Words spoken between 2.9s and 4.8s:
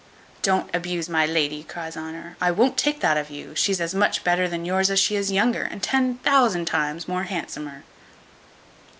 that of you; she's as much better than